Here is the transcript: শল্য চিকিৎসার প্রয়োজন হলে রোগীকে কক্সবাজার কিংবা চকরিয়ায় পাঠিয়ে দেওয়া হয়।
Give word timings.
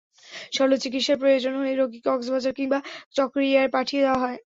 শল্য 0.53 0.73
চিকিৎসার 0.83 1.17
প্রয়োজন 1.21 1.53
হলে 1.55 1.71
রোগীকে 1.73 2.07
কক্সবাজার 2.07 2.53
কিংবা 2.57 2.79
চকরিয়ায় 3.15 3.73
পাঠিয়ে 3.75 4.03
দেওয়া 4.03 4.21
হয়। 4.23 4.37